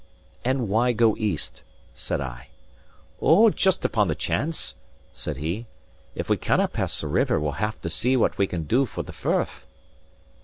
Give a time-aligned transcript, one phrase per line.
[0.43, 1.61] "And why go east?"
[1.93, 2.47] said I.
[3.21, 4.73] "Ou, just upon the chance!"
[5.13, 5.67] said he.
[6.15, 9.03] "If we cannae pass the river, we'll have to see what we can do for
[9.03, 9.67] the firth."